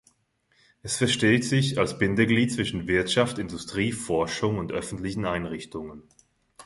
[0.81, 6.01] Es versteht sich als Bindeglied zwischen Wirtschaft, Industrie, Forschung und öffentlichen Einrichtungen.